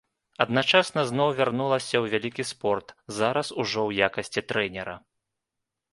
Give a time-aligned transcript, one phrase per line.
[0.43, 2.87] Адначасна зноў вярнулася ў вялікі спорт,
[3.19, 4.95] зараз ужо ў якасці трэнера.